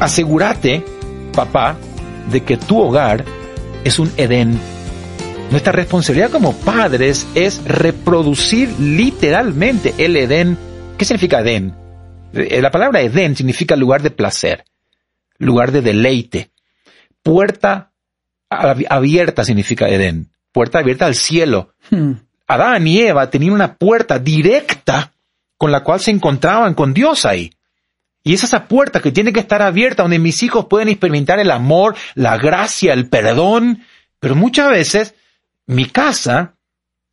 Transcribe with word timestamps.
asegúrate, 0.00 0.84
papá, 1.32 1.76
de 2.30 2.42
que 2.42 2.56
tu 2.56 2.80
hogar 2.80 3.24
es 3.84 3.98
un 3.98 4.10
Edén. 4.16 4.58
Nuestra 5.50 5.72
responsabilidad 5.72 6.30
como 6.30 6.54
padres 6.56 7.26
es 7.34 7.62
reproducir 7.64 8.68
literalmente 8.78 9.94
el 9.98 10.16
Edén. 10.16 10.56
¿Qué 10.96 11.04
significa 11.04 11.40
Edén? 11.40 11.74
Eh, 12.32 12.60
La 12.62 12.70
palabra 12.70 13.00
Edén 13.00 13.36
significa 13.36 13.74
lugar 13.76 14.02
de 14.02 14.10
placer, 14.10 14.64
lugar 15.38 15.72
de 15.72 15.82
deleite. 15.82 16.50
Puerta 17.22 17.92
ab- 18.48 18.86
abierta 18.88 19.44
significa 19.44 19.88
Edén. 19.88 20.30
Puerta 20.52 20.78
abierta 20.78 21.06
al 21.06 21.14
cielo. 21.14 21.74
Hmm. 21.90 22.12
Adán 22.46 22.86
y 22.86 23.00
Eva 23.00 23.30
tenían 23.30 23.52
una 23.54 23.74
puerta 23.76 24.18
directa 24.18 25.12
con 25.56 25.70
la 25.70 25.82
cual 25.84 26.00
se 26.00 26.10
encontraban 26.10 26.74
con 26.74 26.92
Dios 26.94 27.24
ahí. 27.24 27.52
Y 28.22 28.34
es 28.34 28.44
esa 28.44 28.68
puerta 28.68 29.00
que 29.00 29.12
tiene 29.12 29.32
que 29.32 29.40
estar 29.40 29.62
abierta 29.62 30.02
donde 30.02 30.18
mis 30.18 30.42
hijos 30.42 30.66
pueden 30.66 30.88
experimentar 30.88 31.38
el 31.38 31.50
amor, 31.50 31.96
la 32.14 32.36
gracia, 32.36 32.92
el 32.92 33.08
perdón. 33.08 33.84
Pero 34.18 34.36
muchas 34.36 34.70
veces 34.70 35.14
mi 35.66 35.86
casa 35.86 36.54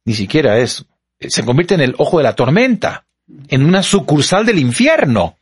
ni 0.03 0.13
siquiera 0.13 0.57
es, 0.57 0.85
se 1.19 1.43
convierte 1.45 1.75
en 1.75 1.81
el 1.81 1.95
ojo 1.97 2.17
de 2.17 2.23
la 2.23 2.35
tormenta, 2.35 3.05
en 3.49 3.63
una 3.63 3.83
sucursal 3.83 4.45
del 4.45 4.59
infierno, 4.59 5.37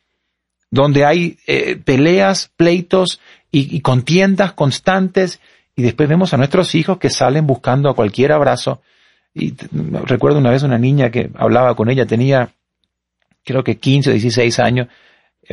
donde 0.70 1.04
hay 1.04 1.38
eh, 1.46 1.76
peleas, 1.76 2.50
pleitos 2.56 3.20
y, 3.50 3.76
y 3.76 3.80
contiendas 3.80 4.52
constantes. 4.52 5.40
Y 5.74 5.82
después 5.82 6.08
vemos 6.08 6.32
a 6.32 6.36
nuestros 6.36 6.74
hijos 6.74 6.98
que 6.98 7.10
salen 7.10 7.46
buscando 7.46 7.88
a 7.88 7.94
cualquier 7.94 8.32
abrazo. 8.32 8.82
Y 9.34 9.54
recuerdo 10.04 10.38
una 10.38 10.50
vez 10.50 10.62
una 10.62 10.78
niña 10.78 11.10
que 11.10 11.30
hablaba 11.34 11.74
con 11.74 11.90
ella, 11.90 12.06
tenía 12.06 12.50
creo 13.46 13.62
que 13.62 13.78
15 13.78 14.10
o 14.10 14.12
16 14.12 14.58
años, 14.58 14.88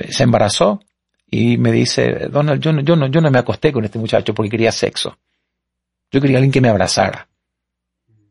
se 0.10 0.24
embarazó 0.24 0.82
y 1.30 1.58
me 1.58 1.72
dice, 1.72 2.28
Donald, 2.30 2.62
yo 2.62 2.73
no, 2.73 2.81
yo, 2.81 2.95
no, 2.95 3.08
yo 3.08 3.22
no 3.22 3.31
me 3.31 3.40
acosté 3.40 3.72
con 3.72 3.84
este 3.86 4.00
muchacho 4.00 4.34
porque 4.34 4.50
quería 4.52 4.72
sexo. 4.72 5.17
Yo 6.12 6.22
quería 6.22 6.38
alguien 6.38 6.52
que 6.52 6.62
me 6.62 6.70
abrazara. 6.70 7.28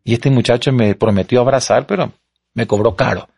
Y 0.05 0.15
este 0.15 0.31
muchacho 0.31 0.73
me 0.73 0.95
prometió 0.95 1.41
abrazar, 1.41 1.87
pero 1.87 2.13
me 2.55 2.67
cobró 2.67 2.95
caro. 2.97 3.29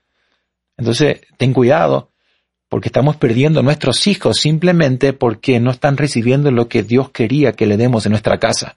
Entonces, 0.76 1.20
ten 1.38 1.52
cuidado, 1.52 2.10
porque 2.68 2.88
estamos 2.88 3.16
perdiendo 3.16 3.60
a 3.60 3.62
nuestros 3.62 4.06
hijos 4.06 4.38
simplemente 4.38 5.12
porque 5.12 5.60
no 5.60 5.70
están 5.70 5.96
recibiendo 5.96 6.50
lo 6.50 6.68
que 6.68 6.82
Dios 6.82 7.10
quería 7.10 7.52
que 7.52 7.66
le 7.66 7.76
demos 7.76 8.04
en 8.06 8.10
nuestra 8.12 8.38
casa. 8.38 8.76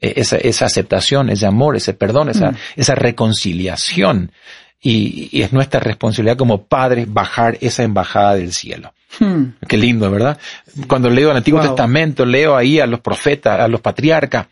E- 0.00 0.14
Esa, 0.16 0.36
esa 0.38 0.66
aceptación, 0.66 1.28
ese 1.30 1.46
amor, 1.46 1.76
ese 1.76 1.92
perdón, 1.94 2.28
esa, 2.30 2.52
Mm. 2.52 2.56
esa 2.76 2.94
reconciliación. 2.94 4.32
Y, 4.80 5.28
y 5.32 5.42
es 5.42 5.52
nuestra 5.52 5.80
responsabilidad 5.80 6.36
como 6.36 6.62
padres 6.64 7.12
bajar 7.12 7.58
esa 7.60 7.82
embajada 7.82 8.36
del 8.36 8.52
cielo. 8.52 8.92
Hmm. 9.18 9.54
Qué 9.66 9.76
lindo, 9.76 10.10
¿verdad? 10.10 10.38
Cuando 10.86 11.10
leo 11.10 11.30
el 11.30 11.36
Antiguo 11.36 11.60
Wow. 11.60 11.70
Testamento, 11.70 12.24
leo 12.24 12.56
ahí 12.56 12.78
a 12.78 12.86
los 12.86 13.00
profetas, 13.00 13.58
a 13.60 13.66
los 13.66 13.80
patriarcas, 13.80 14.46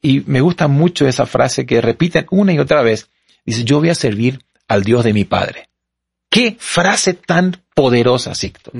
y 0.00 0.22
me 0.26 0.40
gusta 0.40 0.68
mucho 0.68 1.06
esa 1.06 1.26
frase 1.26 1.66
que 1.66 1.80
repiten 1.80 2.26
una 2.30 2.52
y 2.52 2.58
otra 2.58 2.82
vez. 2.82 3.08
Dice, 3.44 3.64
yo 3.64 3.78
voy 3.80 3.90
a 3.90 3.94
servir 3.94 4.40
al 4.68 4.84
Dios 4.84 5.04
de 5.04 5.12
mi 5.12 5.24
Padre. 5.24 5.68
Qué 6.30 6.56
frase 6.58 7.14
tan 7.14 7.56
poderosa, 7.74 8.34
Sicto. 8.34 8.70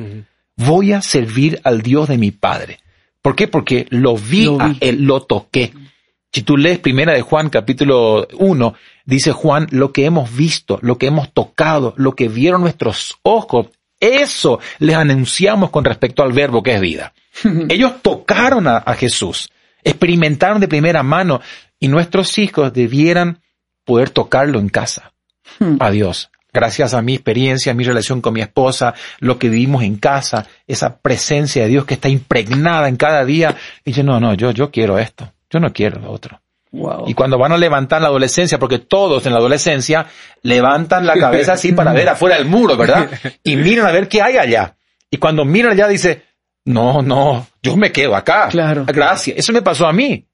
Voy 0.56 0.92
a 0.92 1.02
servir 1.02 1.60
al 1.64 1.82
Dios 1.82 2.08
de 2.08 2.18
mi 2.18 2.30
Padre. 2.30 2.78
¿Por 3.22 3.34
qué? 3.34 3.48
Porque 3.48 3.86
lo 3.90 4.16
vi, 4.16 4.44
Lo 4.44 4.60
a 4.60 4.68
vi. 4.68 4.78
él, 4.80 5.02
lo 5.04 5.22
toqué. 5.22 5.72
Si 6.32 6.42
tú 6.42 6.56
lees 6.56 6.78
primera 6.78 7.14
de 7.14 7.22
Juan 7.22 7.48
capítulo 7.48 8.26
1, 8.38 8.74
dice 9.04 9.32
Juan, 9.32 9.66
lo 9.70 9.92
que 9.92 10.04
hemos 10.04 10.34
visto, 10.34 10.78
lo 10.82 10.98
que 10.98 11.06
hemos 11.06 11.32
tocado, 11.32 11.94
lo 11.96 12.14
que 12.14 12.28
vieron 12.28 12.60
nuestros 12.60 13.18
ojos, 13.22 13.68
eso 14.00 14.60
les 14.78 14.94
anunciamos 14.94 15.70
con 15.70 15.84
respecto 15.84 16.22
al 16.22 16.32
verbo 16.32 16.62
que 16.62 16.74
es 16.74 16.80
vida. 16.80 17.14
Ellos 17.68 18.02
tocaron 18.02 18.68
a, 18.68 18.76
a 18.78 18.94
Jesús, 18.94 19.50
experimentaron 19.82 20.60
de 20.60 20.68
primera 20.68 21.02
mano 21.02 21.40
y 21.80 21.88
nuestros 21.88 22.36
hijos 22.38 22.72
debieran 22.72 23.40
poder 23.84 24.10
tocarlo 24.10 24.58
en 24.58 24.68
casa. 24.68 25.12
Hmm. 25.58 25.76
A 25.80 25.90
Dios. 25.90 26.30
Gracias 26.52 26.94
a 26.94 27.02
mi 27.02 27.14
experiencia, 27.14 27.72
a 27.72 27.74
mi 27.74 27.84
relación 27.84 28.20
con 28.20 28.34
mi 28.34 28.40
esposa, 28.40 28.94
lo 29.18 29.38
que 29.38 29.48
vivimos 29.48 29.82
en 29.82 29.96
casa, 29.96 30.46
esa 30.66 30.98
presencia 30.98 31.62
de 31.62 31.68
Dios 31.68 31.84
que 31.84 31.94
está 31.94 32.08
impregnada 32.08 32.88
en 32.88 32.96
cada 32.96 33.24
día. 33.24 33.56
Yo, 33.84 34.02
no, 34.02 34.18
no, 34.18 34.34
yo, 34.34 34.50
yo 34.50 34.70
quiero 34.70 34.98
esto. 34.98 35.32
Yo 35.50 35.60
no 35.60 35.72
quiero 35.72 36.00
lo 36.00 36.10
otro. 36.10 36.40
Wow. 36.70 37.04
Y 37.08 37.14
cuando 37.14 37.38
van 37.38 37.52
a 37.52 37.56
levantar 37.56 38.02
la 38.02 38.08
adolescencia, 38.08 38.58
porque 38.58 38.78
todos 38.78 39.24
en 39.24 39.32
la 39.32 39.38
adolescencia 39.38 40.06
levantan 40.42 41.06
la 41.06 41.14
cabeza 41.14 41.54
así 41.54 41.72
para 41.72 41.92
ver 41.92 42.08
afuera 42.08 42.36
del 42.36 42.46
muro, 42.46 42.76
¿verdad? 42.76 43.08
Y 43.42 43.56
miran 43.56 43.86
a 43.86 43.92
ver 43.92 44.08
qué 44.08 44.20
hay 44.20 44.36
allá. 44.36 44.76
Y 45.10 45.16
cuando 45.16 45.44
miran 45.46 45.72
allá 45.72 45.88
dice, 45.88 46.24
no, 46.66 47.00
no, 47.00 47.46
yo 47.62 47.76
me 47.76 47.90
quedo 47.90 48.14
acá. 48.14 48.48
Claro. 48.48 48.84
Gracias. 48.86 49.38
Eso 49.38 49.52
me 49.52 49.62
pasó 49.62 49.86
a 49.86 49.92
mí. 49.92 50.26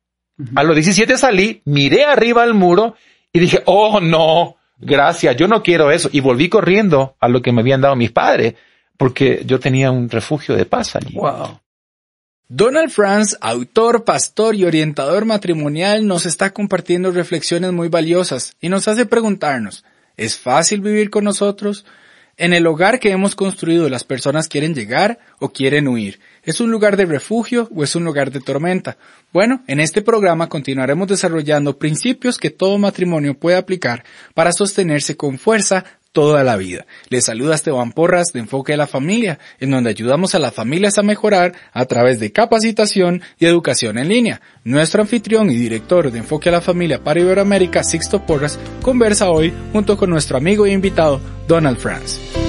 A 0.56 0.64
los 0.64 0.74
17 0.74 1.16
salí, 1.16 1.62
miré 1.64 2.04
arriba 2.04 2.42
al 2.42 2.54
muro 2.54 2.96
y 3.32 3.38
dije, 3.38 3.62
oh 3.66 4.00
no, 4.00 4.56
gracias, 4.78 5.36
yo 5.36 5.46
no 5.46 5.62
quiero 5.62 5.92
eso. 5.92 6.08
Y 6.12 6.20
volví 6.20 6.48
corriendo 6.48 7.16
a 7.20 7.28
lo 7.28 7.40
que 7.40 7.52
me 7.52 7.60
habían 7.60 7.80
dado 7.80 7.94
mis 7.94 8.10
padres, 8.10 8.54
porque 8.96 9.42
yo 9.46 9.60
tenía 9.60 9.92
un 9.92 10.10
refugio 10.10 10.56
de 10.56 10.66
paz 10.66 10.96
allí. 10.96 11.14
Wow. 11.14 11.60
Donald 12.48 12.90
Franz, 12.90 13.38
autor, 13.40 14.04
pastor 14.04 14.54
y 14.54 14.64
orientador 14.64 15.24
matrimonial, 15.24 16.06
nos 16.06 16.26
está 16.26 16.50
compartiendo 16.50 17.10
reflexiones 17.10 17.72
muy 17.72 17.88
valiosas 17.88 18.54
y 18.60 18.68
nos 18.68 18.86
hace 18.86 19.06
preguntarnos, 19.06 19.82
¿es 20.18 20.36
fácil 20.36 20.82
vivir 20.82 21.08
con 21.08 21.24
nosotros? 21.24 21.86
En 22.36 22.52
el 22.52 22.66
hogar 22.66 23.00
que 23.00 23.12
hemos 23.12 23.34
construido, 23.34 23.88
¿las 23.88 24.04
personas 24.04 24.48
quieren 24.48 24.74
llegar 24.74 25.20
o 25.38 25.52
quieren 25.52 25.88
huir? 25.88 26.20
¿Es 26.42 26.60
un 26.60 26.70
lugar 26.70 26.98
de 26.98 27.06
refugio 27.06 27.66
o 27.74 27.82
es 27.82 27.96
un 27.96 28.04
lugar 28.04 28.30
de 28.30 28.40
tormenta? 28.40 28.98
Bueno, 29.32 29.64
en 29.66 29.80
este 29.80 30.02
programa 30.02 30.50
continuaremos 30.50 31.08
desarrollando 31.08 31.78
principios 31.78 32.36
que 32.36 32.50
todo 32.50 32.76
matrimonio 32.76 33.32
puede 33.32 33.56
aplicar 33.56 34.04
para 34.34 34.52
sostenerse 34.52 35.16
con 35.16 35.38
fuerza 35.38 35.86
toda 36.14 36.44
la 36.44 36.56
vida. 36.56 36.86
Les 37.10 37.24
saluda 37.24 37.56
Esteban 37.56 37.92
Porras 37.92 38.28
de 38.32 38.40
Enfoque 38.40 38.72
de 38.72 38.78
la 38.78 38.86
Familia, 38.86 39.38
en 39.60 39.72
donde 39.72 39.90
ayudamos 39.90 40.34
a 40.34 40.38
las 40.38 40.54
familias 40.54 40.96
a 40.96 41.02
mejorar 41.02 41.52
a 41.72 41.84
través 41.84 42.20
de 42.20 42.32
capacitación 42.32 43.20
y 43.38 43.46
educación 43.46 43.98
en 43.98 44.08
línea. 44.08 44.40
Nuestro 44.62 45.02
anfitrión 45.02 45.50
y 45.50 45.56
director 45.56 46.10
de 46.10 46.20
Enfoque 46.20 46.48
a 46.48 46.52
la 46.52 46.60
Familia 46.62 47.02
para 47.02 47.20
Iberoamérica, 47.20 47.82
Sixto 47.82 48.24
Porras, 48.24 48.58
conversa 48.80 49.28
hoy 49.28 49.52
junto 49.72 49.98
con 49.98 50.08
nuestro 50.08 50.38
amigo 50.38 50.64
e 50.64 50.72
invitado, 50.72 51.20
Donald 51.48 51.78
Franz. 51.78 52.43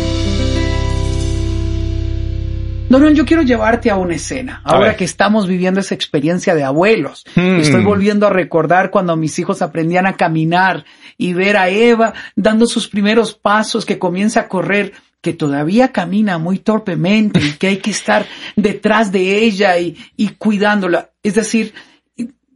Donald, 2.87 3.15
yo 3.15 3.25
quiero 3.25 3.41
llevarte 3.41 3.89
a 3.89 3.95
una 3.95 4.15
escena. 4.15 4.61
Ahora 4.63 4.95
que 4.95 5.05
estamos 5.05 5.47
viviendo 5.47 5.79
esa 5.79 5.95
experiencia 5.95 6.53
de 6.53 6.63
abuelos, 6.63 7.25
Hmm. 7.35 7.59
estoy 7.59 7.83
volviendo 7.83 8.27
a 8.27 8.29
recordar 8.29 8.91
cuando 8.91 9.15
mis 9.15 9.37
hijos 9.39 9.61
aprendían 9.61 10.05
a 10.05 10.15
caminar 10.15 10.85
y 11.17 11.33
ver 11.33 11.57
a 11.57 11.69
Eva 11.69 12.13
dando 12.35 12.67
sus 12.67 12.87
primeros 12.87 13.33
pasos, 13.33 13.85
que 13.85 13.97
comienza 13.97 14.41
a 14.41 14.47
correr, 14.47 14.93
que 15.21 15.33
todavía 15.33 15.91
camina 15.91 16.37
muy 16.37 16.59
torpemente 16.59 17.39
y 17.39 17.53
que 17.53 17.67
hay 17.67 17.77
que 17.77 17.89
estar 17.89 18.27
detrás 18.55 19.11
de 19.11 19.39
ella 19.43 19.79
y, 19.79 19.97
y 20.15 20.29
cuidándola. 20.29 21.09
Es 21.23 21.33
decir, 21.33 21.73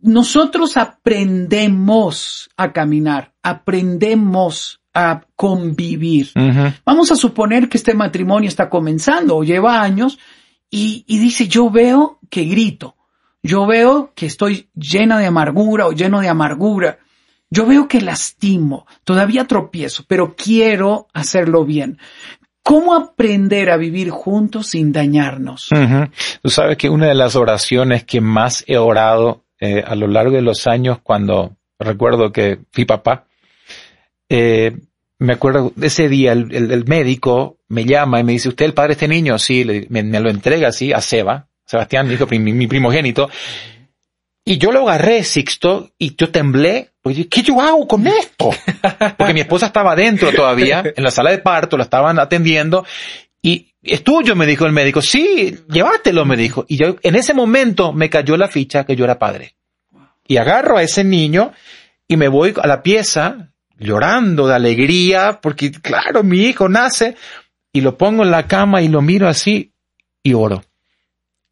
nosotros 0.01 0.77
aprendemos 0.77 2.49
a 2.55 2.71
caminar, 2.71 3.33
aprendemos 3.41 4.78
a 4.93 5.21
convivir. 5.35 6.31
Vamos 6.85 7.11
a 7.11 7.15
suponer 7.15 7.69
que 7.69 7.77
este 7.77 7.93
matrimonio 7.93 8.47
está 8.47 8.69
comenzando 8.69 9.37
o 9.37 9.43
lleva 9.43 9.81
años 9.81 10.19
y, 10.69 11.03
y 11.07 11.19
dice, 11.19 11.47
yo 11.47 11.69
veo 11.69 12.19
que 12.29 12.43
grito, 12.45 12.95
yo 13.41 13.65
veo 13.65 14.11
que 14.15 14.25
estoy 14.25 14.69
llena 14.75 15.17
de 15.19 15.25
amargura 15.25 15.87
o 15.87 15.91
lleno 15.91 16.19
de 16.21 16.29
amargura, 16.29 16.99
yo 17.49 17.65
veo 17.65 17.87
que 17.87 18.01
lastimo, 18.01 18.85
todavía 19.03 19.45
tropiezo, 19.45 20.03
pero 20.07 20.35
quiero 20.35 21.07
hacerlo 21.13 21.65
bien. 21.65 21.97
¿Cómo 22.61 22.93
aprender 22.93 23.71
a 23.71 23.77
vivir 23.77 24.11
juntos 24.11 24.67
sin 24.67 24.91
dañarnos? 24.91 25.69
Tú 26.43 26.49
sabes 26.49 26.77
que 26.77 26.89
una 26.89 27.07
de 27.07 27.15
las 27.15 27.35
oraciones 27.35 28.03
que 28.03 28.21
más 28.21 28.63
he 28.67 28.77
orado 28.77 29.45
eh, 29.59 29.83
a 29.85 29.95
lo 29.95 30.07
largo 30.07 30.35
de 30.35 30.43
los 30.43 30.67
años 30.67 30.99
cuando 31.01 31.57
recuerdo 31.79 32.31
que 32.31 32.59
fui 32.71 32.85
papá, 32.85 33.25
eh, 34.29 34.77
me 35.17 35.33
acuerdo 35.33 35.73
ese 35.81 36.07
día 36.07 36.31
el, 36.31 36.53
el- 36.53 36.85
médico 36.85 37.57
me 37.67 37.83
llama 37.85 38.19
y 38.19 38.23
me 38.23 38.31
dice, 38.31 38.49
¿usted 38.49 38.65
el 38.65 38.73
padre 38.73 38.89
de 38.89 38.93
este 38.93 39.07
niño? 39.07 39.37
Sí, 39.37 39.65
me, 39.89 40.03
lo 40.19 40.29
entrega 40.29 40.69
así 40.69 40.93
a 40.93 41.01
Seba, 41.01 41.47
Sebastián, 41.65 42.07
mi 42.07 42.13
hijo, 42.13 42.25
mi, 42.27 42.67
primogénito. 42.67 43.29
Y 44.45 44.57
yo 44.57 44.71
lo 44.71 44.87
agarré, 44.87 45.23
Sixto, 45.23 45.91
y 45.97 46.15
yo 46.15 46.29
temblé, 46.29 46.91
porque 47.01 47.27
¿qué 47.27 47.43
yo 47.43 47.61
hago 47.61 47.87
con 47.87 48.07
esto? 48.07 48.49
Porque 49.17 49.33
mi 49.33 49.41
esposa 49.41 49.67
estaba 49.67 49.91
adentro 49.91 50.31
todavía, 50.31 50.83
en 50.95 51.03
la 51.03 51.11
sala 51.11 51.31
de 51.31 51.39
parto, 51.39 51.77
la 51.77 51.83
estaban 51.83 52.17
atendiendo, 52.17 52.85
y 53.41 53.73
es 53.83 54.03
tuyo, 54.03 54.35
me 54.35 54.45
dijo 54.45 54.65
el 54.65 54.71
médico. 54.71 55.01
Sí, 55.01 55.57
llévatelo, 55.69 56.25
me 56.25 56.35
dijo. 56.35 56.65
Y 56.67 56.77
yo, 56.77 56.95
en 57.03 57.15
ese 57.15 57.33
momento 57.33 57.93
me 57.93 58.09
cayó 58.09 58.37
la 58.37 58.47
ficha 58.47 58.85
que 58.85 58.95
yo 58.95 59.05
era 59.05 59.19
padre. 59.19 59.55
Y 60.27 60.37
agarro 60.37 60.77
a 60.77 60.83
ese 60.83 61.03
niño 61.03 61.53
y 62.07 62.17
me 62.17 62.27
voy 62.27 62.53
a 62.61 62.67
la 62.67 62.83
pieza 62.83 63.51
llorando 63.79 64.47
de 64.47 64.55
alegría, 64.55 65.39
porque 65.41 65.71
claro, 65.71 66.23
mi 66.23 66.39
hijo 66.41 66.69
nace, 66.69 67.15
y 67.71 67.81
lo 67.81 67.97
pongo 67.97 68.23
en 68.23 68.31
la 68.31 68.47
cama 68.47 68.81
y 68.81 68.87
lo 68.87 69.01
miro 69.01 69.27
así 69.27 69.73
y 70.23 70.33
oro. 70.33 70.63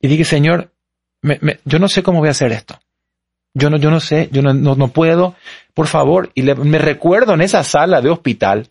Y 0.02 0.08
dije, 0.08 0.26
Señor, 0.26 0.72
me, 1.22 1.40
yo 1.66 1.80
no 1.80 1.88
sé 1.88 2.04
cómo 2.04 2.20
voy 2.20 2.28
a 2.28 2.32
hacer 2.32 2.52
esto. 2.52 2.80
Yo 3.54 3.70
no, 3.70 3.78
yo 3.78 3.90
no 3.90 4.00
sé, 4.00 4.30
yo 4.32 4.42
no, 4.42 4.54
no, 4.54 4.76
no 4.76 4.90
puedo, 4.90 5.36
por 5.74 5.88
favor. 5.88 6.32
Y 6.36 6.44
me 6.44 6.78
recuerdo 6.78 7.34
en 7.34 7.42
esa 7.42 7.64
sala 7.64 8.02
de 8.02 8.10
hospital, 8.10 8.68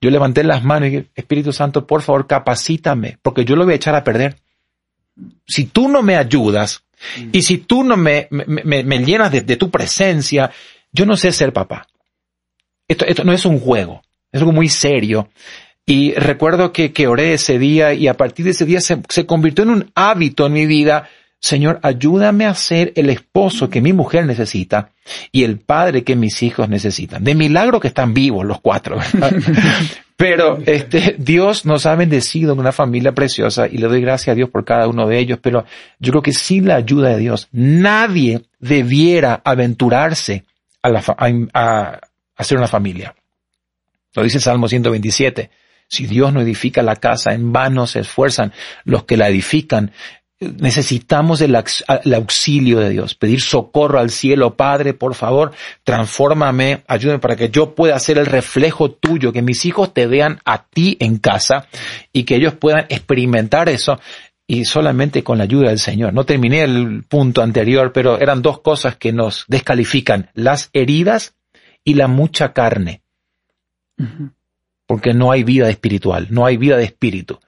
yo 0.00 0.10
levanté 0.10 0.44
las 0.44 0.64
manos 0.64 0.88
y 0.88 0.90
dije, 0.92 1.10
Espíritu 1.14 1.52
Santo, 1.52 1.86
por 1.86 2.02
favor, 2.02 2.26
capacítame, 2.26 3.18
porque 3.22 3.44
yo 3.44 3.56
lo 3.56 3.64
voy 3.64 3.74
a 3.74 3.76
echar 3.76 3.94
a 3.94 4.04
perder. 4.04 4.36
Si 5.46 5.64
tú 5.64 5.88
no 5.88 6.02
me 6.02 6.16
ayudas 6.16 6.84
y 7.32 7.42
si 7.42 7.58
tú 7.58 7.82
no 7.82 7.96
me, 7.96 8.28
me, 8.30 9.04
llenas 9.04 9.32
de, 9.32 9.56
tu 9.56 9.70
presencia, 9.70 10.50
yo 10.92 11.04
no 11.04 11.16
sé 11.16 11.32
ser 11.32 11.52
papá. 11.52 11.86
Esto, 12.90 13.04
esto 13.06 13.24
no 13.24 13.32
es 13.32 13.46
un 13.46 13.60
juego, 13.60 14.02
es 14.32 14.40
algo 14.40 14.52
muy 14.52 14.68
serio. 14.68 15.28
Y 15.86 16.12
recuerdo 16.14 16.72
que, 16.72 16.92
que 16.92 17.06
oré 17.06 17.32
ese 17.32 17.58
día 17.58 17.94
y 17.94 18.06
a 18.08 18.14
partir 18.14 18.44
de 18.44 18.50
ese 18.52 18.66
día 18.66 18.80
se, 18.80 18.98
se 19.08 19.26
convirtió 19.26 19.64
en 19.64 19.70
un 19.70 19.90
hábito 19.94 20.46
en 20.46 20.52
mi 20.52 20.66
vida 20.66 21.08
Señor, 21.40 21.80
ayúdame 21.82 22.44
a 22.44 22.54
ser 22.54 22.92
el 22.96 23.08
esposo 23.08 23.70
que 23.70 23.80
mi 23.80 23.94
mujer 23.94 24.26
necesita 24.26 24.90
y 25.32 25.44
el 25.44 25.58
padre 25.58 26.04
que 26.04 26.14
mis 26.14 26.42
hijos 26.42 26.68
necesitan. 26.68 27.24
De 27.24 27.34
milagro 27.34 27.80
que 27.80 27.88
están 27.88 28.12
vivos 28.12 28.44
los 28.44 28.60
cuatro, 28.60 28.98
¿verdad? 28.98 29.32
Pero 30.18 30.58
este, 30.66 31.16
Dios 31.18 31.64
nos 31.64 31.86
ha 31.86 31.94
bendecido 31.94 32.52
en 32.52 32.58
una 32.58 32.72
familia 32.72 33.12
preciosa 33.12 33.66
y 33.66 33.78
le 33.78 33.88
doy 33.88 34.02
gracias 34.02 34.34
a 34.34 34.36
Dios 34.36 34.50
por 34.50 34.66
cada 34.66 34.86
uno 34.86 35.06
de 35.06 35.18
ellos, 35.18 35.38
pero 35.40 35.64
yo 35.98 36.12
creo 36.12 36.20
que 36.20 36.34
sin 36.34 36.68
la 36.68 36.76
ayuda 36.76 37.08
de 37.08 37.16
Dios, 37.16 37.48
nadie 37.52 38.42
debiera 38.58 39.40
aventurarse 39.42 40.44
a, 40.82 40.90
la, 40.90 41.02
a, 41.06 41.30
a 41.54 42.00
hacer 42.40 42.58
una 42.58 42.68
familia. 42.68 43.14
Lo 44.14 44.22
dice 44.22 44.40
Salmo 44.40 44.68
127. 44.68 45.50
Si 45.88 46.06
Dios 46.06 46.32
no 46.32 46.40
edifica 46.40 46.82
la 46.82 46.96
casa, 46.96 47.32
en 47.32 47.52
vano 47.52 47.86
se 47.86 48.00
esfuerzan 48.00 48.52
los 48.84 49.04
que 49.04 49.16
la 49.16 49.28
edifican 49.28 49.92
necesitamos 50.40 51.42
el, 51.42 51.54
auxilio 51.54 52.78
de 52.78 52.90
Dios, 52.90 53.14
pedir 53.14 53.42
socorro 53.42 53.98
al 53.98 54.10
cielo, 54.10 54.56
Padre, 54.56 54.94
por 54.94 55.14
favor, 55.14 55.52
transfórmame, 55.84 56.82
ayúdame 56.86 57.18
para 57.18 57.36
que 57.36 57.50
yo 57.50 57.74
pueda 57.74 57.98
ser 57.98 58.16
el 58.16 58.26
reflejo 58.26 58.90
tuyo, 58.90 59.32
que 59.32 59.42
mis 59.42 59.66
hijos 59.66 59.92
te 59.92 60.06
vean 60.06 60.40
a 60.46 60.64
ti 60.64 60.96
en 61.00 61.18
casa 61.18 61.66
y 62.12 62.24
que 62.24 62.36
ellos 62.36 62.54
puedan 62.54 62.86
experimentar 62.88 63.68
eso 63.68 64.00
y 64.46 64.64
solamente 64.64 65.22
con 65.22 65.38
la 65.38 65.44
ayuda 65.44 65.68
del 65.68 65.78
Señor. 65.78 66.14
No 66.14 66.24
terminé 66.24 66.62
el 66.62 67.04
punto 67.04 67.42
anterior, 67.42 67.92
pero 67.92 68.18
eran 68.18 68.40
dos 68.40 68.60
cosas 68.60 68.96
que 68.96 69.12
nos 69.12 69.44
descalifican, 69.46 70.30
las 70.32 70.70
heridas 70.72 71.34
y 71.90 71.94
la 71.94 72.06
mucha 72.08 72.52
carne. 72.52 73.02
Uh 73.98 74.04
-huh. 74.04 74.32
Porque 74.86 75.12
no 75.12 75.30
hay 75.32 75.42
vida 75.44 75.68
espiritual, 75.68 76.28
no 76.30 76.46
hay 76.46 76.56
vida 76.56 76.76
de 76.76 76.84
espíritu. 76.84 77.38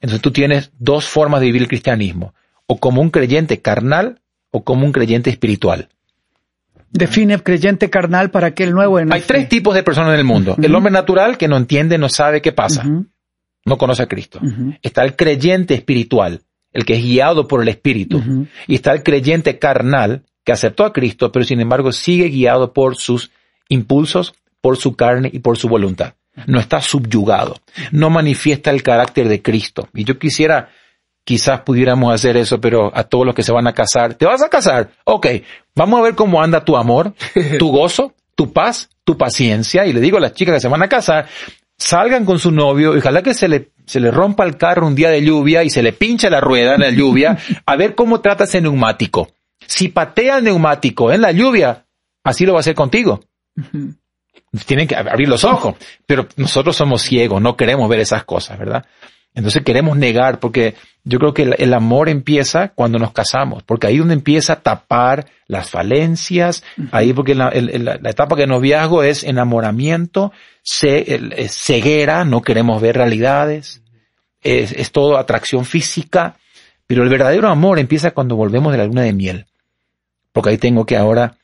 Entonces 0.00 0.22
tú 0.22 0.30
tienes 0.30 0.70
dos 0.78 1.06
formas 1.06 1.40
de 1.40 1.46
vivir 1.46 1.62
el 1.62 1.68
cristianismo, 1.68 2.34
o 2.66 2.78
como 2.78 3.00
un 3.02 3.10
creyente 3.10 3.60
carnal 3.60 4.20
o 4.50 4.62
como 4.64 4.86
un 4.86 4.92
creyente 4.92 5.30
espiritual. 5.30 5.88
Define 6.90 7.38
creyente 7.40 7.90
carnal 7.90 8.30
para 8.30 8.46
aquel 8.48 8.72
nuevo. 8.72 8.98
En 8.98 9.12
Hay 9.12 9.20
fe. 9.20 9.26
tres 9.26 9.48
tipos 9.48 9.74
de 9.74 9.82
personas 9.82 10.14
en 10.14 10.20
el 10.20 10.24
mundo. 10.24 10.52
Uh 10.52 10.56
-huh. 10.56 10.64
El 10.64 10.74
hombre 10.74 10.92
natural 10.92 11.36
que 11.36 11.48
no 11.48 11.56
entiende, 11.56 11.98
no 11.98 12.08
sabe 12.08 12.40
qué 12.40 12.52
pasa, 12.52 12.82
uh 12.86 12.88
-huh. 12.88 13.06
no 13.66 13.76
conoce 13.76 14.02
a 14.02 14.06
Cristo. 14.06 14.38
Uh 14.40 14.46
-huh. 14.46 14.78
Está 14.82 15.02
el 15.04 15.14
creyente 15.14 15.74
espiritual, 15.74 16.40
el 16.72 16.84
que 16.84 16.94
es 16.94 17.02
guiado 17.02 17.46
por 17.48 17.60
el 17.62 17.68
Espíritu. 17.68 18.22
Y 18.66 18.74
está 18.76 18.92
el 18.92 19.02
creyente 19.02 19.58
carnal 19.58 20.22
que 20.44 20.52
aceptó 20.52 20.84
a 20.84 20.92
Cristo, 20.92 21.30
pero 21.30 21.44
sin 21.44 21.60
embargo 21.60 21.92
sigue 21.92 22.28
guiado 22.28 22.72
por 22.72 22.96
sus 22.96 23.30
impulsos, 23.68 24.34
por 24.60 24.76
su 24.76 24.96
carne 24.96 25.30
y 25.32 25.38
por 25.38 25.56
su 25.56 25.68
voluntad 25.68 26.14
no 26.46 26.60
está 26.60 26.80
subyugado, 26.80 27.56
no 27.90 28.10
manifiesta 28.10 28.70
el 28.70 28.82
carácter 28.82 29.28
de 29.28 29.42
Cristo. 29.42 29.88
Y 29.94 30.04
yo 30.04 30.18
quisiera, 30.18 30.70
quizás 31.24 31.60
pudiéramos 31.60 32.14
hacer 32.14 32.36
eso, 32.36 32.60
pero 32.60 32.96
a 32.96 33.04
todos 33.04 33.26
los 33.26 33.34
que 33.34 33.42
se 33.42 33.52
van 33.52 33.66
a 33.66 33.72
casar, 33.72 34.14
¿te 34.14 34.26
vas 34.26 34.42
a 34.42 34.48
casar? 34.48 34.90
Ok, 35.04 35.26
vamos 35.74 36.00
a 36.00 36.02
ver 36.02 36.14
cómo 36.14 36.42
anda 36.42 36.64
tu 36.64 36.76
amor, 36.76 37.14
tu 37.58 37.70
gozo, 37.70 38.14
tu 38.34 38.52
paz, 38.52 38.90
tu 39.04 39.16
paciencia. 39.16 39.86
Y 39.86 39.92
le 39.92 40.00
digo 40.00 40.18
a 40.18 40.20
las 40.20 40.34
chicas 40.34 40.54
que 40.54 40.60
se 40.60 40.68
van 40.68 40.82
a 40.82 40.88
casar, 40.88 41.26
salgan 41.76 42.24
con 42.24 42.38
su 42.38 42.50
novio, 42.50 42.94
y 42.94 42.98
ojalá 42.98 43.22
que 43.22 43.34
se 43.34 43.48
le, 43.48 43.70
se 43.86 44.00
le 44.00 44.10
rompa 44.10 44.44
el 44.44 44.56
carro 44.56 44.86
un 44.86 44.94
día 44.94 45.10
de 45.10 45.22
lluvia 45.22 45.64
y 45.64 45.70
se 45.70 45.82
le 45.82 45.92
pinche 45.92 46.30
la 46.30 46.40
rueda 46.40 46.74
en 46.74 46.80
la 46.80 46.90
lluvia, 46.90 47.38
a 47.66 47.76
ver 47.76 47.94
cómo 47.94 48.20
trata 48.20 48.44
ese 48.44 48.60
neumático. 48.60 49.28
Si 49.66 49.88
patea 49.88 50.38
el 50.38 50.44
neumático 50.44 51.12
en 51.12 51.20
la 51.20 51.32
lluvia, 51.32 51.84
así 52.24 52.46
lo 52.46 52.52
va 52.52 52.58
a 52.58 52.60
hacer 52.60 52.74
contigo 52.74 53.20
tienen 54.66 54.88
que 54.88 54.96
abrir 54.96 55.28
los 55.28 55.44
ojos, 55.44 55.76
pero 56.06 56.26
nosotros 56.36 56.76
somos 56.76 57.02
ciegos, 57.02 57.40
no 57.40 57.56
queremos 57.56 57.88
ver 57.88 58.00
esas 58.00 58.24
cosas, 58.24 58.58
¿verdad? 58.58 58.84
Entonces 59.34 59.62
queremos 59.62 59.96
negar, 59.96 60.40
porque 60.40 60.74
yo 61.04 61.18
creo 61.18 61.34
que 61.34 61.42
el, 61.42 61.54
el 61.58 61.74
amor 61.74 62.08
empieza 62.08 62.68
cuando 62.68 62.98
nos 62.98 63.12
casamos, 63.12 63.62
porque 63.62 63.86
ahí 63.86 63.94
es 63.94 64.00
donde 64.00 64.14
empieza 64.14 64.54
a 64.54 64.60
tapar 64.60 65.26
las 65.46 65.70
falencias, 65.70 66.64
uh 66.76 66.82
-huh. 66.82 66.88
ahí 66.92 67.12
porque 67.12 67.34
la, 67.34 67.48
el, 67.48 67.84
la, 67.84 67.98
la, 68.00 68.10
etapa 68.10 68.36
de 68.36 68.46
noviazgo 68.46 69.02
es 69.02 69.22
enamoramiento, 69.22 70.32
es 70.82 71.52
ceguera, 71.54 72.24
no 72.24 72.42
queremos 72.42 72.80
ver 72.82 72.96
realidades, 72.96 73.82
es, 74.42 74.72
es 74.72 74.92
todo 74.92 75.18
atracción 75.18 75.64
física, 75.64 76.36
pero 76.86 77.02
el 77.02 77.08
verdadero 77.08 77.48
amor 77.48 77.78
empieza 77.78 78.12
cuando 78.12 78.34
volvemos 78.34 78.72
de 78.72 78.78
la 78.78 78.86
luna 78.86 79.02
de 79.02 79.12
miel, 79.12 79.46
porque 80.32 80.50
ahí 80.50 80.58
tengo 80.58 80.84
que 80.84 80.96
ahora 80.96 81.36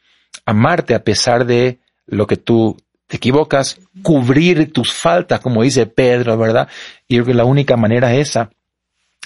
amarte 0.46 0.94
a 0.94 1.04
pesar 1.04 1.46
de 1.46 1.78
lo 2.06 2.26
que 2.26 2.36
tú 2.36 2.76
te 3.06 3.16
equivocas, 3.16 3.78
cubrir 4.02 4.72
tus 4.72 4.92
faltas, 4.92 5.40
como 5.40 5.62
dice 5.62 5.86
Pedro, 5.86 6.36
¿verdad? 6.38 6.68
Y 7.06 7.16
yo 7.16 7.24
creo 7.24 7.34
que 7.34 7.38
la 7.38 7.44
única 7.44 7.76
manera 7.76 8.14
es 8.14 8.30
esa, 8.30 8.50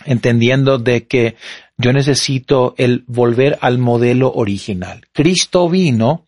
entendiendo 0.04 0.78
de 0.78 1.06
que 1.06 1.36
yo 1.76 1.92
necesito 1.92 2.74
el 2.76 3.04
volver 3.06 3.58
al 3.60 3.78
modelo 3.78 4.32
original. 4.32 5.06
Cristo 5.12 5.68
vino 5.68 6.26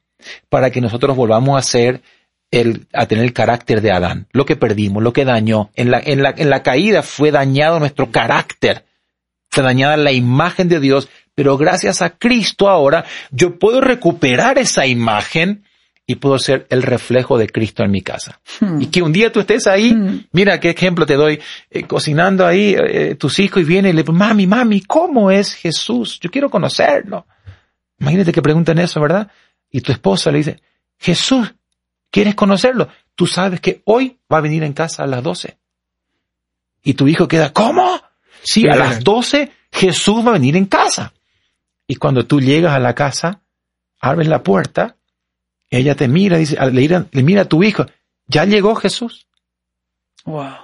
para 0.48 0.70
que 0.70 0.80
nosotros 0.80 1.16
volvamos 1.16 1.58
a 1.58 1.62
ser 1.62 2.02
el, 2.50 2.86
a 2.92 3.06
tener 3.06 3.24
el 3.24 3.32
carácter 3.32 3.80
de 3.80 3.92
Adán, 3.92 4.26
lo 4.32 4.44
que 4.44 4.56
perdimos, 4.56 5.02
lo 5.02 5.12
que 5.12 5.24
dañó. 5.24 5.70
En 5.74 5.90
la, 5.90 6.00
en 6.00 6.22
la, 6.22 6.34
en 6.36 6.50
la 6.50 6.62
caída 6.62 7.02
fue 7.02 7.30
dañado 7.30 7.78
nuestro 7.78 8.10
carácter, 8.10 8.84
fue 9.50 9.62
dañada 9.62 9.96
la 9.96 10.12
imagen 10.12 10.68
de 10.68 10.80
Dios, 10.80 11.08
pero 11.34 11.56
gracias 11.56 12.02
a 12.02 12.10
Cristo 12.10 12.68
ahora 12.68 13.04
yo 13.30 13.58
puedo 13.58 13.80
recuperar 13.80 14.58
esa 14.58 14.86
imagen 14.86 15.64
y 16.10 16.16
puedo 16.16 16.40
ser 16.40 16.66
el 16.70 16.82
reflejo 16.82 17.38
de 17.38 17.48
Cristo 17.48 17.84
en 17.84 17.92
mi 17.92 18.02
casa. 18.02 18.40
Hmm. 18.58 18.82
Y 18.82 18.86
que 18.86 19.00
un 19.00 19.12
día 19.12 19.30
tú 19.30 19.38
estés 19.38 19.68
ahí, 19.68 19.94
hmm. 19.94 20.26
mira 20.32 20.58
qué 20.58 20.70
ejemplo 20.70 21.06
te 21.06 21.14
doy, 21.14 21.40
eh, 21.70 21.84
cocinando 21.84 22.44
ahí 22.44 22.74
eh, 22.76 23.14
tus 23.14 23.38
hijos 23.38 23.62
y 23.62 23.64
vienen 23.64 23.96
y 23.96 24.02
le 24.02 24.12
mami, 24.12 24.44
mami, 24.44 24.80
¿cómo 24.80 25.30
es 25.30 25.54
Jesús? 25.54 26.18
Yo 26.18 26.28
quiero 26.28 26.50
conocerlo. 26.50 27.28
Imagínate 28.00 28.32
que 28.32 28.42
preguntan 28.42 28.80
eso, 28.80 29.00
¿verdad? 29.00 29.30
Y 29.70 29.82
tu 29.82 29.92
esposa 29.92 30.32
le 30.32 30.38
dice, 30.38 30.60
Jesús, 30.98 31.54
¿quieres 32.10 32.34
conocerlo? 32.34 32.88
Tú 33.14 33.28
sabes 33.28 33.60
que 33.60 33.80
hoy 33.84 34.18
va 34.32 34.38
a 34.38 34.40
venir 34.40 34.64
en 34.64 34.72
casa 34.72 35.04
a 35.04 35.06
las 35.06 35.22
12. 35.22 35.58
Y 36.82 36.94
tu 36.94 37.06
hijo 37.06 37.28
queda, 37.28 37.52
¿cómo? 37.52 38.00
Sí, 38.42 38.66
a 38.68 38.74
las 38.74 39.04
12 39.04 39.52
Jesús 39.70 40.26
va 40.26 40.30
a 40.30 40.32
venir 40.32 40.56
en 40.56 40.66
casa. 40.66 41.12
Y 41.86 41.94
cuando 41.94 42.26
tú 42.26 42.40
llegas 42.40 42.72
a 42.72 42.80
la 42.80 42.96
casa, 42.96 43.42
abres 44.00 44.26
la 44.26 44.42
puerta 44.42 44.96
ella 45.70 45.94
te 45.94 46.08
mira, 46.08 46.36
dice, 46.36 46.58
le, 46.72 47.06
le 47.10 47.22
mira 47.22 47.42
a 47.42 47.48
tu 47.48 47.62
hijo, 47.62 47.86
ya 48.26 48.44
llegó 48.44 48.74
Jesús. 48.74 49.26
Wow. 50.24 50.54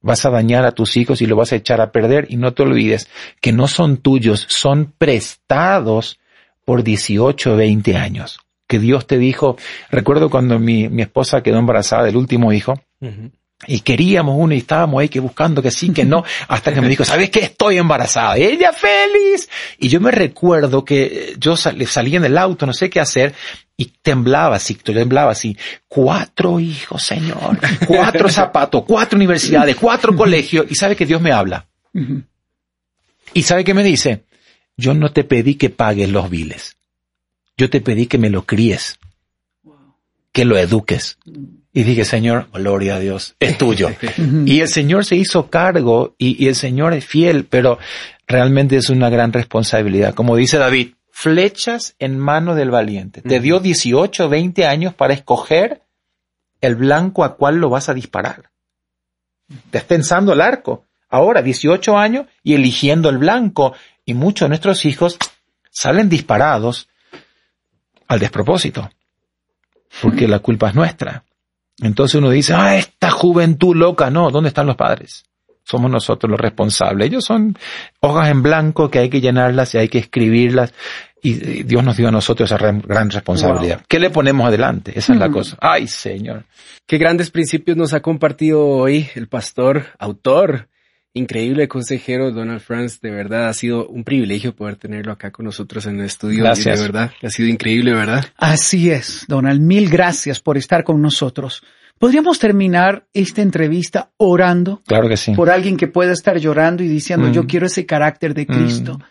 Vas 0.00 0.24
a 0.26 0.30
dañar 0.30 0.64
a 0.64 0.72
tus 0.72 0.96
hijos 0.96 1.22
y 1.22 1.26
lo 1.26 1.36
vas 1.36 1.52
a 1.52 1.56
echar 1.56 1.80
a 1.80 1.90
perder 1.90 2.26
y 2.28 2.36
no 2.36 2.52
te 2.52 2.62
olvides 2.62 3.08
que 3.40 3.52
no 3.52 3.68
son 3.68 3.96
tuyos, 3.98 4.46
son 4.48 4.92
prestados 4.96 6.18
por 6.64 6.82
18 6.82 7.52
o 7.52 7.56
20 7.56 7.96
años. 7.96 8.40
que 8.66 8.78
Dios 8.78 9.06
te 9.06 9.18
dijo, 9.18 9.56
recuerdo 9.90 10.30
cuando 10.30 10.58
mi, 10.58 10.88
mi 10.88 11.02
esposa 11.02 11.42
quedó 11.42 11.58
embarazada 11.58 12.04
del 12.04 12.16
último 12.16 12.52
hijo, 12.52 12.80
y 13.66 13.80
queríamos 13.80 14.36
uno 14.38 14.54
y 14.54 14.58
estábamos 14.58 15.00
ahí 15.00 15.08
que 15.08 15.20
buscando 15.20 15.62
que 15.62 15.70
sí, 15.70 15.90
que 15.90 16.04
no, 16.04 16.24
hasta 16.48 16.72
que 16.72 16.80
me 16.80 16.88
dijo, 16.88 17.04
¿sabes 17.04 17.30
qué? 17.30 17.40
Estoy 17.40 17.78
embarazada. 17.78 18.38
Y 18.38 18.44
ella 18.44 18.72
feliz. 18.72 19.48
Y 19.78 19.88
yo 19.88 20.00
me 20.00 20.10
recuerdo 20.10 20.84
que 20.84 21.34
yo 21.38 21.56
salí 21.56 22.16
en 22.16 22.24
el 22.24 22.38
auto, 22.38 22.66
no 22.66 22.72
sé 22.72 22.90
qué 22.90 23.00
hacer, 23.00 23.34
y 23.76 23.86
temblaba 24.02 24.56
así, 24.56 24.74
temblaba 24.74 25.32
así. 25.32 25.56
Cuatro 25.88 26.60
hijos, 26.60 27.02
Señor. 27.02 27.58
Cuatro 27.86 28.28
zapatos, 28.30 28.84
cuatro 28.86 29.16
universidades, 29.16 29.76
cuatro 29.76 30.14
colegios. 30.16 30.66
Y 30.68 30.74
sabe 30.74 30.96
que 30.96 31.06
Dios 31.06 31.20
me 31.20 31.32
habla. 31.32 31.66
Y 33.32 33.42
sabe 33.42 33.64
que 33.64 33.74
me 33.74 33.82
dice, 33.82 34.24
yo 34.76 34.94
no 34.94 35.12
te 35.12 35.24
pedí 35.24 35.54
que 35.54 35.70
pagues 35.70 36.10
los 36.10 36.28
biles. 36.28 36.76
Yo 37.56 37.70
te 37.70 37.80
pedí 37.80 38.06
que 38.06 38.18
me 38.18 38.30
lo 38.30 38.44
críes, 38.44 38.98
que 40.32 40.44
lo 40.44 40.58
eduques. 40.58 41.18
Y 41.76 41.82
dije, 41.82 42.04
Señor, 42.04 42.46
gloria 42.52 42.94
a 42.94 43.00
Dios, 43.00 43.34
es 43.40 43.58
tuyo. 43.58 43.90
y 44.46 44.60
el 44.60 44.68
Señor 44.68 45.04
se 45.04 45.16
hizo 45.16 45.50
cargo 45.50 46.14
y, 46.18 46.46
el 46.46 46.54
Señor 46.54 46.94
es 46.94 47.04
fiel, 47.04 47.46
pero 47.46 47.80
realmente 48.28 48.76
es 48.76 48.90
una 48.90 49.10
gran 49.10 49.32
responsabilidad. 49.32 50.14
Como 50.14 50.36
dice 50.36 50.56
David, 50.56 50.94
flechas 51.10 51.96
en 51.98 52.16
mano 52.16 52.54
del 52.54 52.70
valiente. 52.70 53.22
Te 53.22 53.40
dio 53.40 53.58
18, 53.58 54.28
20 54.28 54.66
años 54.66 54.94
para 54.94 55.14
escoger 55.14 55.82
el 56.60 56.76
blanco 56.76 57.24
a 57.24 57.34
cuál 57.34 57.56
lo 57.56 57.70
vas 57.70 57.88
a 57.88 57.94
disparar. 57.94 58.50
Estás 59.48 59.82
pensando 59.82 60.32
el 60.32 60.40
arco. 60.40 60.84
Ahora, 61.10 61.42
18 61.42 61.98
años 61.98 62.26
y 62.44 62.54
eligiendo 62.54 63.10
el 63.10 63.18
blanco. 63.18 63.74
Y 64.04 64.14
muchos 64.14 64.46
de 64.46 64.50
nuestros 64.50 64.84
hijos 64.84 65.18
salen 65.70 66.08
disparados 66.08 66.88
al 68.06 68.20
despropósito. 68.20 68.88
Porque 70.00 70.28
la 70.28 70.38
culpa 70.38 70.68
es 70.68 70.76
nuestra. 70.76 71.24
Entonces 71.82 72.16
uno 72.16 72.30
dice, 72.30 72.54
ah, 72.54 72.76
esta 72.76 73.10
juventud 73.10 73.74
loca. 73.74 74.10
No, 74.10 74.30
¿dónde 74.30 74.48
están 74.48 74.66
los 74.66 74.76
padres? 74.76 75.24
Somos 75.64 75.90
nosotros 75.90 76.30
los 76.30 76.40
responsables. 76.40 77.08
Ellos 77.08 77.24
son 77.24 77.56
hojas 78.00 78.28
en 78.28 78.42
blanco 78.42 78.90
que 78.90 78.98
hay 78.98 79.08
que 79.08 79.20
llenarlas 79.20 79.74
y 79.74 79.78
hay 79.78 79.88
que 79.88 79.98
escribirlas. 79.98 80.74
Y 81.22 81.62
Dios 81.62 81.82
nos 81.82 81.96
dio 81.96 82.08
a 82.08 82.12
nosotros 82.12 82.50
esa 82.50 82.58
gran 82.58 83.10
responsabilidad. 83.10 83.80
¿Qué 83.88 83.98
le 83.98 84.10
ponemos 84.10 84.46
adelante? 84.46 84.92
Esa 84.94 85.14
es 85.14 85.18
la 85.18 85.30
cosa. 85.30 85.56
Ay, 85.58 85.88
Señor. 85.88 86.44
Qué 86.86 86.98
grandes 86.98 87.30
principios 87.30 87.78
nos 87.78 87.94
ha 87.94 88.00
compartido 88.00 88.60
hoy 88.66 89.08
el 89.14 89.26
pastor, 89.26 89.86
autor, 89.98 90.68
increíble 91.14 91.68
consejero 91.68 92.32
Donald 92.32 92.60
Franz. 92.60 93.00
De 93.00 93.10
verdad 93.10 93.48
ha 93.48 93.54
sido 93.54 93.86
un 93.86 94.04
privilegio 94.04 94.54
poder 94.54 94.76
tenerlo 94.76 95.12
acá 95.12 95.30
con 95.30 95.46
nosotros 95.46 95.86
en 95.86 96.00
el 96.00 96.06
estudio. 96.06 96.42
Gracias. 96.42 96.78
De 96.78 96.84
verdad, 96.84 97.12
ha 97.22 97.30
sido 97.30 97.48
increíble, 97.48 97.94
¿verdad? 97.94 98.26
Así 98.36 98.90
es, 98.90 99.24
Donald. 99.28 99.60
Mil 99.60 99.88
gracias 99.88 100.40
por 100.40 100.58
estar 100.58 100.84
con 100.84 101.00
nosotros. 101.00 101.62
¿Podríamos 101.98 102.40
terminar 102.40 103.06
esta 103.14 103.40
entrevista 103.40 104.10
orando? 104.16 104.82
Claro 104.86 105.08
que 105.08 105.16
sí. 105.16 105.32
Por 105.32 105.48
alguien 105.48 105.76
que 105.76 105.86
pueda 105.86 106.12
estar 106.12 106.36
llorando 106.38 106.82
y 106.82 106.88
diciendo, 106.88 107.30
yo 107.30 107.44
mm. 107.44 107.46
quiero 107.46 107.66
ese 107.66 107.86
carácter 107.86 108.34
de 108.34 108.46
Cristo. 108.46 108.98
Mm. 108.98 109.02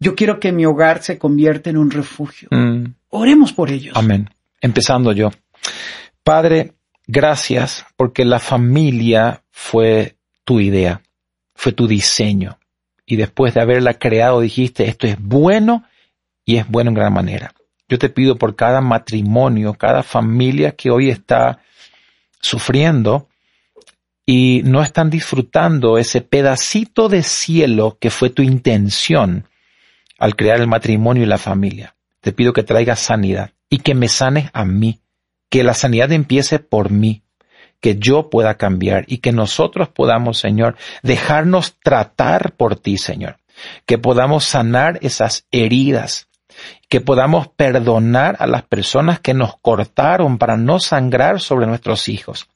Yo 0.00 0.14
quiero 0.14 0.40
que 0.40 0.50
mi 0.50 0.64
hogar 0.64 1.02
se 1.02 1.18
convierta 1.18 1.70
en 1.70 1.76
un 1.76 1.90
refugio. 1.90 2.48
Mm. 2.50 2.94
Oremos 3.10 3.52
por 3.52 3.70
ellos. 3.70 3.94
Amén. 3.96 4.30
Empezando 4.60 5.12
yo. 5.12 5.30
Padre, 6.22 6.72
gracias 7.06 7.84
porque 7.96 8.24
la 8.24 8.40
familia 8.40 9.44
fue 9.50 10.16
tu 10.44 10.60
idea 10.60 11.02
fue 11.54 11.72
tu 11.72 11.86
diseño. 11.86 12.58
Y 13.06 13.16
después 13.16 13.54
de 13.54 13.60
haberla 13.60 13.94
creado 13.94 14.40
dijiste, 14.40 14.88
esto 14.88 15.06
es 15.06 15.16
bueno 15.20 15.84
y 16.44 16.56
es 16.56 16.68
bueno 16.68 16.90
en 16.90 16.94
gran 16.94 17.12
manera. 17.12 17.52
Yo 17.88 17.98
te 17.98 18.08
pido 18.08 18.36
por 18.36 18.56
cada 18.56 18.80
matrimonio, 18.80 19.74
cada 19.74 20.02
familia 20.02 20.72
que 20.72 20.90
hoy 20.90 21.10
está 21.10 21.60
sufriendo 22.40 23.28
y 24.26 24.62
no 24.64 24.82
están 24.82 25.10
disfrutando 25.10 25.98
ese 25.98 26.22
pedacito 26.22 27.08
de 27.08 27.22
cielo 27.22 27.98
que 28.00 28.10
fue 28.10 28.30
tu 28.30 28.42
intención 28.42 29.48
al 30.18 30.36
crear 30.36 30.60
el 30.60 30.66
matrimonio 30.66 31.24
y 31.24 31.26
la 31.26 31.38
familia. 31.38 31.94
Te 32.20 32.32
pido 32.32 32.52
que 32.52 32.62
traigas 32.62 33.00
sanidad 33.00 33.50
y 33.68 33.78
que 33.78 33.94
me 33.94 34.08
sanes 34.08 34.48
a 34.54 34.64
mí, 34.64 35.00
que 35.50 35.62
la 35.62 35.74
sanidad 35.74 36.10
empiece 36.12 36.58
por 36.58 36.90
mí, 36.90 37.22
que 37.84 37.96
yo 37.98 38.30
pueda 38.30 38.54
cambiar 38.54 39.04
y 39.08 39.18
que 39.18 39.30
nosotros 39.30 39.90
podamos, 39.90 40.38
Señor, 40.38 40.74
dejarnos 41.02 41.74
tratar 41.82 42.52
por 42.52 42.76
ti, 42.76 42.96
Señor. 42.96 43.36
Que 43.84 43.98
podamos 43.98 44.44
sanar 44.46 44.98
esas 45.02 45.44
heridas, 45.52 46.28
que 46.88 47.02
podamos 47.02 47.48
perdonar 47.48 48.36
a 48.38 48.46
las 48.46 48.62
personas 48.62 49.20
que 49.20 49.34
nos 49.34 49.58
cortaron 49.58 50.38
para 50.38 50.56
no 50.56 50.80
sangrar 50.80 51.42
sobre 51.42 51.66
nuestros 51.66 52.08
hijos. 52.08 52.48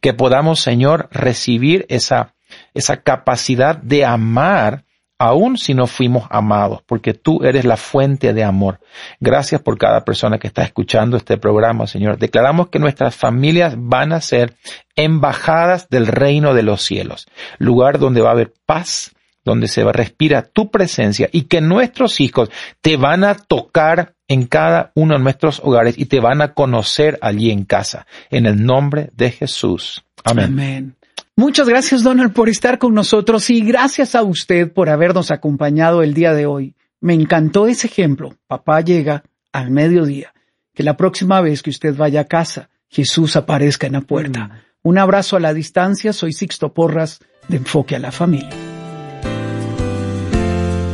Que 0.00 0.14
podamos, 0.14 0.60
Señor, 0.60 1.08
recibir 1.10 1.84
esa, 1.88 2.36
esa 2.72 2.98
capacidad 2.98 3.76
de 3.76 4.04
amar 4.04 4.84
aun 5.18 5.56
si 5.56 5.74
no 5.74 5.86
fuimos 5.86 6.26
amados, 6.30 6.80
porque 6.86 7.14
tú 7.14 7.42
eres 7.42 7.64
la 7.64 7.76
fuente 7.76 8.32
de 8.32 8.44
amor. 8.44 8.80
Gracias 9.20 9.62
por 9.62 9.78
cada 9.78 10.04
persona 10.04 10.38
que 10.38 10.46
está 10.46 10.62
escuchando 10.62 11.16
este 11.16 11.38
programa, 11.38 11.86
Señor. 11.86 12.18
Declaramos 12.18 12.68
que 12.68 12.78
nuestras 12.78 13.14
familias 13.16 13.74
van 13.76 14.12
a 14.12 14.20
ser 14.20 14.56
embajadas 14.94 15.88
del 15.88 16.06
reino 16.06 16.54
de 16.54 16.62
los 16.62 16.82
cielos, 16.82 17.26
lugar 17.58 17.98
donde 17.98 18.20
va 18.20 18.30
a 18.30 18.32
haber 18.32 18.52
paz, 18.66 19.12
donde 19.44 19.68
se 19.68 19.84
va 19.84 19.90
a 19.90 19.94
respirar 19.94 20.48
tu 20.48 20.70
presencia 20.70 21.28
y 21.32 21.42
que 21.42 21.60
nuestros 21.60 22.20
hijos 22.20 22.50
te 22.80 22.96
van 22.96 23.24
a 23.24 23.36
tocar 23.36 24.14
en 24.28 24.46
cada 24.46 24.90
uno 24.94 25.14
de 25.14 25.20
nuestros 25.22 25.60
hogares 25.60 25.96
y 25.96 26.06
te 26.06 26.20
van 26.20 26.42
a 26.42 26.52
conocer 26.52 27.18
allí 27.22 27.50
en 27.50 27.64
casa. 27.64 28.06
En 28.30 28.46
el 28.46 28.64
nombre 28.64 29.10
de 29.14 29.30
Jesús. 29.30 30.04
Amén. 30.24 30.96
Muchas 31.38 31.68
gracias, 31.68 32.02
Donald, 32.02 32.32
por 32.32 32.48
estar 32.48 32.78
con 32.78 32.94
nosotros 32.94 33.50
y 33.50 33.60
gracias 33.60 34.14
a 34.14 34.22
usted 34.22 34.72
por 34.72 34.88
habernos 34.88 35.30
acompañado 35.30 36.02
el 36.02 36.14
día 36.14 36.32
de 36.32 36.46
hoy. 36.46 36.74
Me 36.98 37.12
encantó 37.12 37.66
ese 37.66 37.88
ejemplo. 37.88 38.38
Papá 38.46 38.80
llega 38.80 39.22
al 39.52 39.70
mediodía. 39.70 40.32
Que 40.72 40.82
la 40.82 40.96
próxima 40.96 41.42
vez 41.42 41.62
que 41.62 41.68
usted 41.68 41.94
vaya 41.94 42.22
a 42.22 42.24
casa, 42.24 42.70
Jesús 42.88 43.36
aparezca 43.36 43.86
en 43.86 43.92
la 43.92 44.00
puerta. 44.00 44.64
Un 44.82 44.96
abrazo 44.96 45.36
a 45.36 45.40
la 45.40 45.52
distancia. 45.52 46.14
Soy 46.14 46.32
Sixto 46.32 46.72
Porras 46.72 47.20
de 47.48 47.58
Enfoque 47.58 47.96
a 47.96 47.98
la 47.98 48.12
Familia. 48.12 48.48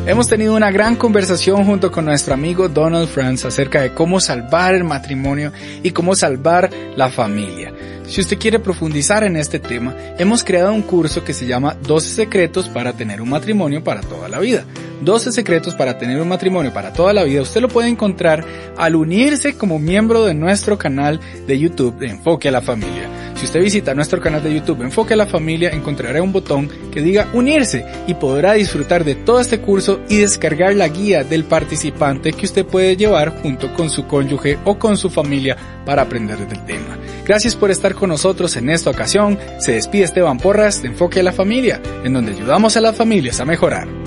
Hemos 0.04 0.26
tenido 0.26 0.56
una 0.56 0.72
gran 0.72 0.96
conversación 0.96 1.64
junto 1.64 1.92
con 1.92 2.04
nuestro 2.04 2.34
amigo 2.34 2.68
Donald 2.68 3.06
Franz 3.08 3.44
acerca 3.44 3.80
de 3.82 3.94
cómo 3.94 4.18
salvar 4.18 4.75
el 4.75 4.82
matrimonio 4.82 5.52
y 5.84 5.92
cómo 5.92 6.16
salvar 6.16 6.68
la 6.96 7.11
familia. 7.11 7.72
Si 8.12 8.21
usted 8.21 8.38
quiere 8.38 8.59
profundizar 8.59 9.25
en 9.25 9.38
este 9.38 9.59
tema, 9.59 9.97
hemos 10.19 10.45
creado 10.45 10.75
un 10.75 10.83
curso 10.83 11.25
que 11.25 11.33
se 11.33 11.47
llama 11.47 11.78
12 11.83 12.11
secretos 12.11 12.69
para 12.69 12.92
tener 12.92 13.23
un 13.23 13.31
matrimonio 13.31 13.83
para 13.83 14.02
toda 14.02 14.28
la 14.28 14.38
vida. 14.38 14.66
12 15.00 15.33
secretos 15.33 15.75
para 15.75 15.97
tener 15.97 16.21
un 16.21 16.28
matrimonio 16.28 16.75
para 16.75 16.92
toda 16.92 17.14
la 17.14 17.25
vida. 17.25 17.40
Usted 17.40 17.62
lo 17.62 17.69
puede 17.69 17.88
encontrar 17.88 18.45
al 18.76 18.97
unirse 18.97 19.54
como 19.57 19.78
miembro 19.78 20.26
de 20.26 20.35
nuestro 20.35 20.76
canal 20.76 21.21
de 21.47 21.59
YouTube 21.59 21.97
de 21.97 22.11
Enfoque 22.11 22.49
a 22.49 22.52
la 22.52 22.61
Familia. 22.61 23.09
Si 23.35 23.47
usted 23.47 23.62
visita 23.62 23.95
nuestro 23.95 24.21
canal 24.21 24.42
de 24.42 24.52
YouTube 24.57 24.83
Enfoque 24.83 25.14
a 25.14 25.16
la 25.16 25.26
Familia, 25.26 25.71
encontrará 25.71 26.23
un 26.23 26.33
botón 26.33 26.69
que 26.92 27.00
diga 27.00 27.31
unirse 27.33 27.87
y 28.07 28.12
podrá 28.12 28.52
disfrutar 28.52 29.04
de 29.04 29.14
todo 29.14 29.40
este 29.40 29.61
curso 29.61 30.00
y 30.11 30.19
descargar 30.19 30.75
la 30.75 30.88
guía 30.88 31.25
del 31.25 31.45
participante 31.45 32.35
que 32.35 32.45
usted 32.45 32.66
puede 32.66 32.95
llevar 32.95 33.40
junto 33.40 33.73
con 33.73 33.88
su 33.88 34.07
cónyuge 34.07 34.59
o 34.66 34.78
con 34.78 34.99
su 34.99 35.09
familia 35.09 35.57
para 35.87 36.02
aprender 36.02 36.37
del 36.47 36.62
tema. 36.66 36.99
Gracias 37.32 37.56
por 37.56 37.70
estar 37.70 37.94
con 37.94 38.10
nosotros 38.10 38.58
en 38.58 38.68
esta 38.68 38.90
ocasión. 38.90 39.38
Se 39.58 39.72
despide 39.72 40.04
Esteban 40.04 40.36
Porras 40.36 40.82
de 40.82 40.88
Enfoque 40.88 41.20
a 41.20 41.22
la 41.22 41.32
Familia, 41.32 41.80
en 42.04 42.12
donde 42.12 42.32
ayudamos 42.32 42.76
a 42.76 42.82
las 42.82 42.94
familias 42.94 43.40
a 43.40 43.46
mejorar. 43.46 44.01